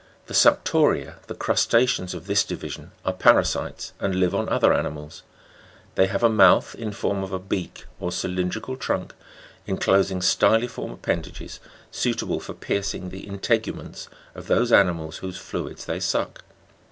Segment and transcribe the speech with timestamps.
[0.25, 0.25] 18.
[0.25, 5.21] The Sucto'ria the crusta'ceans of this divi sion are parasites, and live on other animals;
[5.93, 9.13] they have a m<Juth in form of a beak or cylindrical trunk,
[9.67, 11.59] enclosing styliform appendages,
[11.91, 16.41] suitable for piercing the integuments of those animals whose fluids they suck.